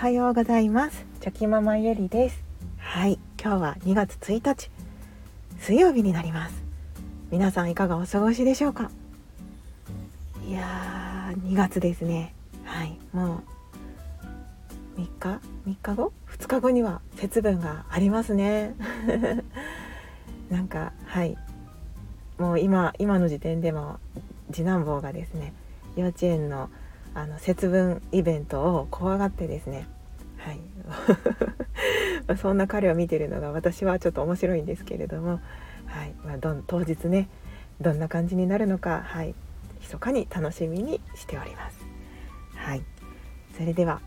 [0.00, 1.04] はようございます。
[1.20, 2.42] チョキママゆりです。
[2.78, 4.70] はい今日は2月1日
[5.58, 6.54] 水曜日になります。
[7.30, 8.90] 皆さんいかがお過ごしでしょうか？
[10.48, 12.34] いやー2月ですね。
[12.64, 13.42] はいも
[14.96, 18.74] う3日？3日後？2日後には節分がありますね。
[20.48, 21.36] なんかはい。
[22.38, 23.98] もう今今の時点でも
[24.50, 25.52] 次男坊がですね
[25.94, 26.70] 幼稚園の
[27.14, 29.86] あの節分イベントを怖がってですね。
[30.36, 30.60] はい。
[32.38, 35.40] そんな彼を見てるのが私はちょっと面白いんですけれども、
[35.86, 36.14] はい。
[36.24, 37.28] まあ、どん当日ね
[37.80, 39.34] どんな感じになるのか、はい、
[39.80, 41.78] 密かに楽しみにしております。
[42.54, 42.82] はい、
[43.56, 44.00] それでは、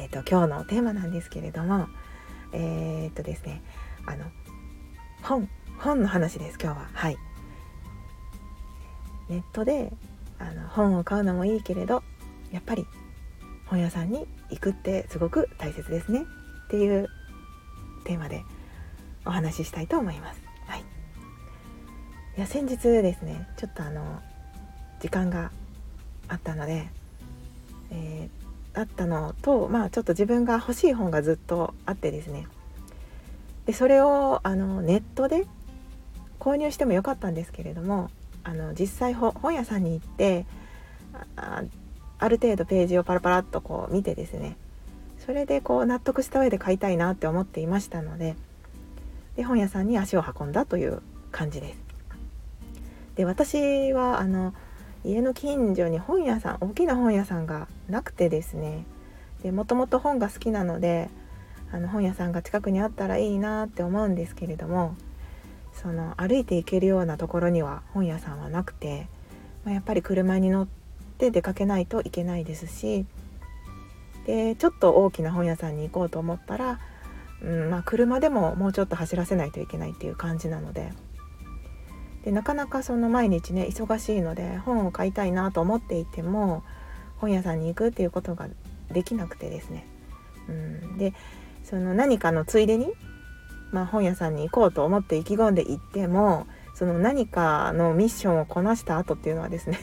[0.00, 1.86] えーと、今日のテーマなんですけれども。
[2.52, 3.62] えー、っとですね
[4.06, 4.26] あの
[5.22, 6.88] 本本の話です今日は。
[6.92, 7.16] はい。
[9.28, 9.92] ネットで
[10.42, 12.02] あの本を買うのもいいけれど
[12.50, 12.86] やっぱり
[13.66, 16.26] 本屋さんに行くってすごく大切ですね。
[16.66, 17.08] っていう
[18.04, 18.44] テーマで
[19.24, 20.42] お話ししたいと思います。
[20.66, 20.82] はい、い
[22.40, 24.20] や先日ですねちょっとあの
[25.00, 25.50] 時間が
[26.28, 26.88] あったので、
[27.90, 32.46] えー、あったのとまあちょっと自分が欲しい本がずっとあってですね。
[33.66, 35.46] でそれをあのネットで
[36.40, 38.10] 購入してもよかったんですけれども
[38.44, 40.46] あの実際本屋さんに行って
[41.36, 41.62] あ
[42.18, 44.56] ある程度ページをパラパラっとこう見てですね
[45.24, 48.36] それでこう納得した上で買いたいなって思っていましたので
[49.36, 51.82] で本屋さんに足を運んだという感じです。
[53.16, 54.54] で私はあの
[55.04, 58.84] 家の近所に本屋さん大きな本屋さんがなくてですね
[59.42, 61.10] でもともと本が好きなので
[61.72, 64.94] あの本屋さんが近くにあったらいいなって思うんですけれども
[65.82, 69.08] その歩いて行けるようなところには本屋さんはなくて、
[69.64, 70.68] まあ、やっぱり車に乗っ
[71.18, 73.04] て出かけないといけないですし
[74.26, 76.78] でちょっと大きな本屋さんに行こうと思ったら、
[77.42, 80.92] うんまあ、車でももうちょっと走らせないといけないっていう感じなので
[82.24, 86.62] でなかなかその毎日ね忙しいので本を買いたいなと思っていても
[87.18, 88.48] 本屋さんに行くっていうことが
[88.92, 89.86] できなくてですね。
[90.48, 91.14] うん、で
[91.64, 92.92] その何かのついでに
[93.72, 99.78] まあ、本屋さんに行こうと思って意気込んで行ってもその何かのミッションをこなした後っていうのはですね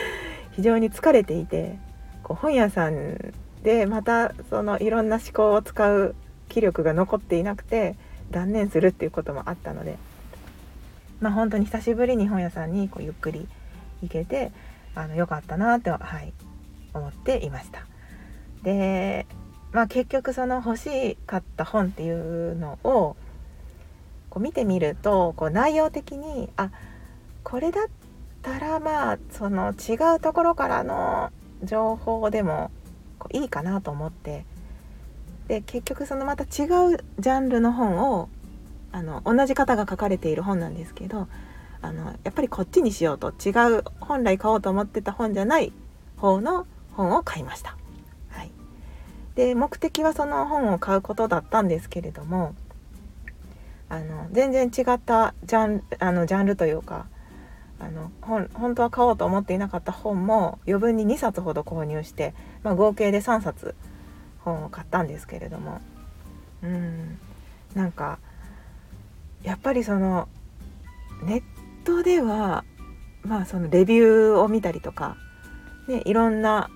[0.52, 1.78] 非常に疲れていて
[2.22, 6.14] こう本屋さんでまたそのいろんな思考を使う
[6.48, 7.96] 気力が残っていなくて
[8.30, 9.96] 断念するっていうこともあったので
[11.20, 13.48] まあ本当に久しぶりに本屋さんにこうゆっくり
[14.02, 14.52] 行けて
[14.94, 16.32] あのよかったなと、はい、
[16.94, 17.86] 思っていました。
[18.62, 19.26] で
[19.72, 23.16] まあ結局その欲しかった本っていうのを
[24.30, 26.70] こう見てみるとこう内容的にあ
[27.42, 27.86] これだっ
[28.42, 31.30] たらまあその違うところからの
[31.62, 32.70] 情報でも
[33.18, 34.44] こういいかなと思って
[35.48, 36.46] で結局そのまた違
[36.94, 38.28] うジャンルの本を
[38.92, 41.28] あの同じ方が書かれている本なんですけど
[41.82, 45.72] あのやっぱりこっちにしようと違う本来買おうと思ってた本じゃない
[46.16, 47.76] 方の本を買いました。
[48.28, 48.50] はい、
[49.34, 52.54] で目的はその本を買うことだったんですけれども
[53.90, 57.06] あの全然違ったジャンあのジャンルというか
[57.78, 63.74] あの本本当は買おうと思っていなかった本も余分に2冊ほど購入して、まあ、合計で3冊
[64.38, 65.80] 本を買ったんですけれども。
[66.62, 67.18] うん。
[67.74, 68.18] なんか
[69.42, 70.28] やっぱりその
[71.22, 71.42] ネッ
[71.84, 72.64] トでは
[73.22, 75.16] まあそのレビューを見たりとか、
[75.88, 76.68] ね、いろんな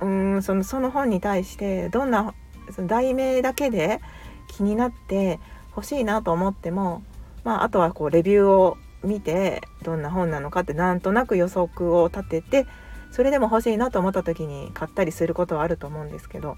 [0.00, 2.34] うんそのその本に対してどんな
[2.70, 4.00] その題名だけで
[4.48, 5.38] 気になって
[5.74, 7.02] 欲しいなと思っても、
[7.44, 12.66] まあ、あとはこうレビューを見てどんな本なのかってなんとなく予測を立てて
[13.10, 16.56] それでも欲しいなと思った時に買ったりすることはあると思うんですけど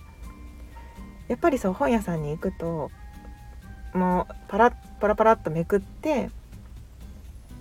[1.28, 2.90] やっぱりそう本屋さんに行くと
[3.94, 6.30] もうパラッパラパラっとめくって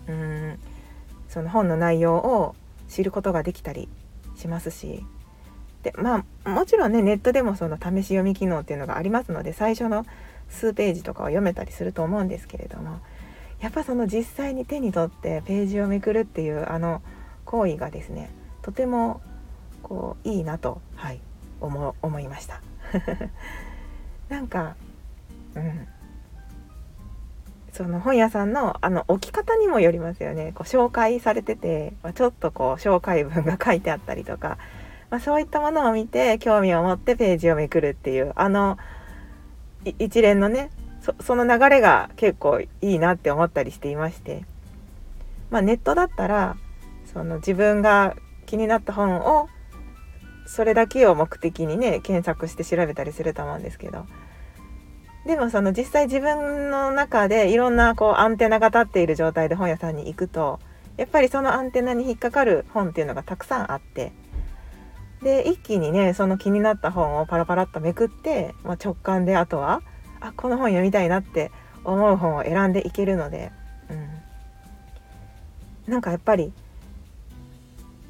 [0.08, 0.60] うん
[1.30, 2.56] その本の内容を
[2.90, 3.88] 知ることができたり
[4.36, 5.04] しますし
[5.84, 10.06] でまあもちろんねネットでもその試し読み機能っていうのがありますので最初の
[10.54, 13.00] 数ページとかを読めたりすると思うんですけれども
[13.60, 17.02] やっぱその実際に手に取ってページをめくるっていうあの
[17.46, 18.30] 行為がですね
[18.62, 19.22] とても
[19.82, 21.20] こういいなと、はい、
[21.62, 22.62] 思思いました。
[24.30, 24.76] なんか、
[25.56, 25.88] うん、
[27.72, 34.58] その本屋さんのあの置き方にもよりますよねこう紹介されてて、まあ、ちょっとこう紹介文が書いてあったりとか、
[35.10, 38.78] まあ、そういったものを見て興味を持ってページをめくるっていうあの
[40.00, 40.70] 一連のね
[41.20, 44.46] その流れが結構いいなって思ったりしていまして。
[45.50, 46.58] まあネットだったら
[47.06, 48.16] その自分が
[48.48, 49.48] 気になった本を
[50.48, 54.06] それだけを目的にね検索して調べたりすると思うんですけど。
[55.26, 60.60] でもその実際自分の中でいろんなこうアンテナが立っている状態で本屋さんに行くと
[60.98, 64.12] やっぱりそのアンテナに引っかかる本っていうのがたくさんあって。
[65.24, 69.82] で一気にねその気になった本をパラパラっとめくって、まあ、直感であとは
[70.20, 71.52] あこの本読みたいなって
[71.84, 73.52] 思う本を選んでいけるので、
[75.88, 76.54] うん、なんかやっぱり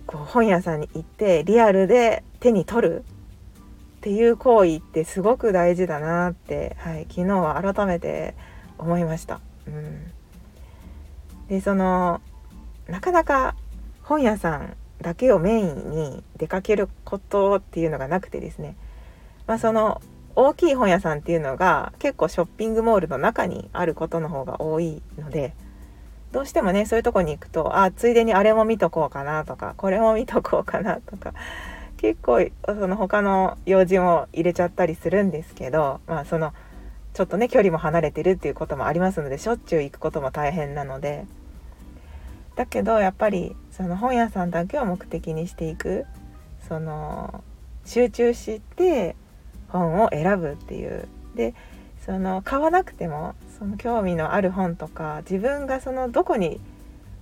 [0.06, 3.06] こう本屋さんに行ってリアルで手に取る
[3.98, 8.36] っていう行為ってすごく大事だなって、はい、昨日は改めて
[8.78, 9.40] 思いました。
[9.66, 10.12] うん、
[11.48, 12.22] でその
[12.88, 13.56] なかなか
[14.04, 18.76] 本屋さんだけをメインに出かけることっていうのがなくてですね、
[19.46, 20.02] まあ、その
[20.36, 25.54] 大きい本屋さんっていうのが結構ショッピングモールの中にあることの方が多いので
[26.32, 31.36] どうしてもねそういうとこに行くとあついでにあれも見とこうかなとかこれも見とこうかなとか
[31.98, 36.52] 結構その他の用事も入れちゃったりするんですけどまあその
[37.14, 41.26] ちょっとね距離も離れてるっていうこともありますのでしょっちゅう行くことも大変なので
[42.56, 46.06] だけどやっぱりその本屋さんだけを目的にしていく
[46.68, 47.44] その
[47.86, 49.16] 集中して
[49.70, 51.08] 本を選ぶっていう。
[51.36, 51.56] で
[52.06, 56.60] その買わなくてもその興味のある本とか自分がそのどこに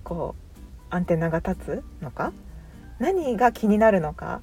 [0.02, 2.32] こうアンテナが立つのか
[2.98, 4.40] 何が気になるのか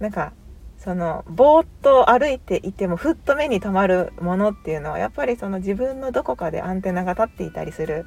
[0.00, 0.32] なんか
[0.78, 8.06] そのぼーっと歩いていてもふっと目に留まるものっていうのはやっぱりその自分のどこかでアンテナが立っていたりする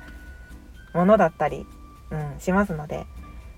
[0.93, 1.65] ものだったり、
[2.11, 3.05] うん、しますので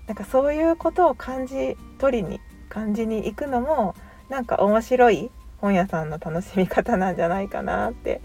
[0.06, 3.94] なんかそういうことを感じ取りに感じに行くのも
[4.28, 8.20] なんか面白い本屋さんの楽しみ方なんじゃないかなって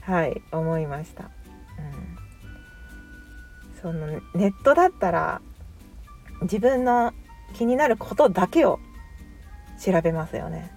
[0.00, 1.24] はい思いました。
[1.24, 1.26] う
[3.78, 5.40] ん、そのネットだったら
[6.42, 7.12] 自分の
[7.54, 8.80] 気になることだけを
[9.78, 10.72] 調べますよね。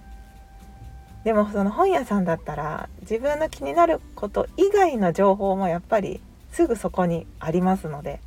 [1.24, 6.20] でもその本屋さんだったら自分の気になること以外の情報もやっぱり
[6.52, 8.20] すぐそこにありますので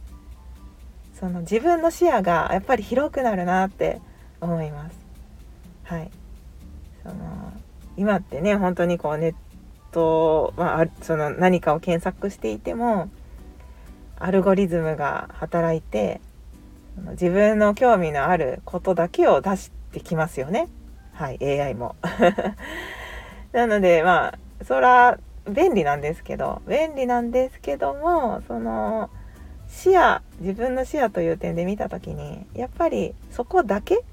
[1.19, 3.99] その自分の視野がやっぱり広くなるなって
[4.39, 4.97] 思います。
[5.83, 6.11] はい、
[7.03, 7.53] その
[7.95, 9.35] 今ってね本当にこうネッ
[9.91, 13.09] ト、まあ、その何かを検索していても
[14.19, 16.21] アルゴリズムが働いて
[17.11, 20.67] 自分の興味のあることだけを出してきますよね。
[21.13, 21.95] はい AI も。
[23.53, 25.17] なのでまあそら
[25.49, 29.09] 便利なんですけど便利なんですけどもその
[29.69, 34.03] 視野自分の視野という点で見た時にやっぱりそこだけ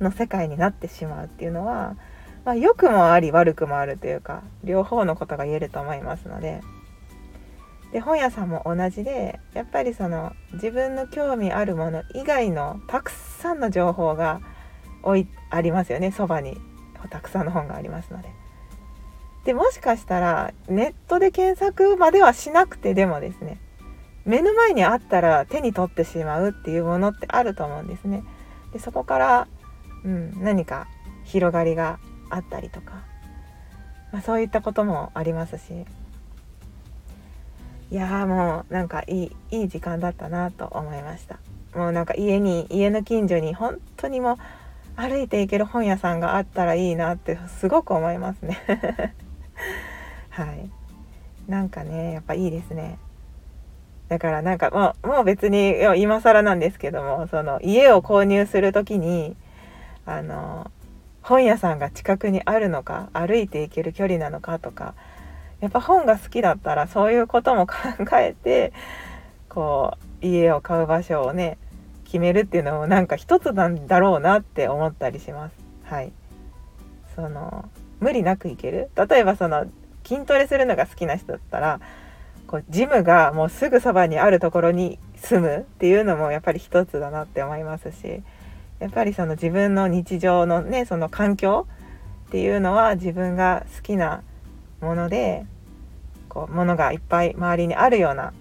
[0.00, 1.96] の世界になってしまうっていうのは
[2.44, 6.60] まあ、良くもあり悪くもあるというか両方のことが言えると思いますので
[7.92, 14.40] で本屋さんも同じでやっぱりその自分の興味あるもの以外のたくさんの情報が
[15.02, 16.58] おいありますよねそばに
[17.10, 18.28] たくさんの本がありますので。
[19.44, 23.58] でもしかしたらネットで検索まではしなくてでもですね
[24.24, 28.24] 目の前にあったら手に取ってしまうっていうものってあると思うんですね。
[28.72, 29.48] でそこから、
[30.04, 30.86] うん、何か
[31.24, 31.98] 広がりが
[32.30, 33.04] あったりとか、
[34.12, 35.86] まあ、そういったこともありますし。
[37.90, 41.38] いやもうなんかいいいい時間だったなと思いました。
[41.78, 44.36] もうなんか家に家の近所に本当にもう
[44.96, 48.58] 歩いていける本屋さんがあったらいいなってすごく思いますね。
[50.30, 50.70] はい。
[51.46, 52.98] なんかねやっぱいいですね。
[54.14, 59.34] だからなんかもうもう別に今更なんですけどもその家を購入する時に
[60.06, 60.70] あの
[61.20, 64.94] 本屋さんが近くにあるのか歩いて行ける距離なのかとか
[65.60, 67.74] やっぱ本が好きだったらそういうことも考
[68.18, 68.72] えて
[69.48, 71.58] こう家を買う場所をね
[72.04, 75.54] 決めるっていうのもなんか一つなんだろうなって思ったりします。
[75.82, 76.12] はい、
[77.16, 77.68] その
[77.98, 79.66] 無理なく行ける例えばその
[80.04, 81.80] 筋トレするのが好きな人だったら
[82.46, 88.22] こうジムがもうすぐそばにあるところに住むっていうのもやっぱり一つだなって思いますし
[88.78, 91.66] やっぱりその自分の日常のねその環境
[92.28, 94.22] っていうのは自分が好きな
[94.80, 95.46] もので
[96.28, 98.32] こうものがいっぱい周りにあるような、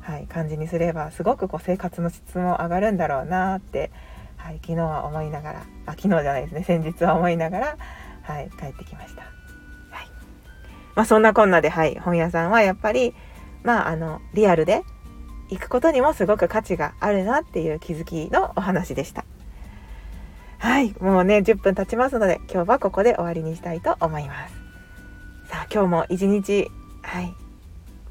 [0.00, 3.90] はい、感じにすればすごくこう生活の質も上がるんだろうなって、
[4.36, 7.76] はい、昨日は思いながらあ昨日じゃないですね先日は思いながら、
[8.22, 9.39] はい、帰ってきました。
[11.00, 13.14] まあ、そんなこんなで、はい、本屋さんはやっぱり、
[13.62, 14.82] まあ、あのリアルで
[15.48, 19.24] 行くことにもすごく価値があるなっていう気づきのお話でした。
[20.58, 24.54] はい、もうね、10分経ちますので、今日はここで終わりにしたいと思います。
[25.48, 27.34] さあ、今日も一日、はい、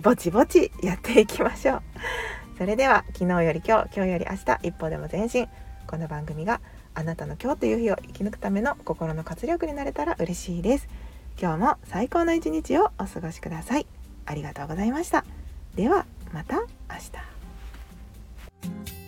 [0.02, 1.82] ぼちぼちやっていきましょう。
[2.58, 5.48] それでは、昨日より今日、今日より明日、一歩でも前進。
[5.86, 6.60] この番組が
[6.96, 10.88] あなたの今日という日を生き抜くための心の活力になれたら嬉しいです
[11.42, 13.88] 今日も最高の一日をお過ごしください。
[14.26, 15.24] ありがとうございました。
[15.76, 16.66] ではまた明
[18.90, 18.99] 日。